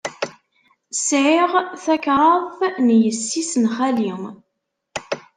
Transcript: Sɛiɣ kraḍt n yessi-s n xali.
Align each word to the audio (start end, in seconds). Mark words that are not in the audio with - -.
Sɛiɣ 1.07 1.51
kraḍt 2.05 2.59
n 2.85 2.87
yessi-s 3.01 3.51
n 3.57 3.65
xali. 3.75 4.11